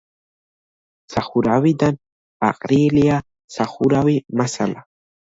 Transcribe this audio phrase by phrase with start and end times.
[1.15, 1.99] სახურავიდან
[2.47, 3.19] აყრილია
[3.57, 4.83] სახურავი მასალა.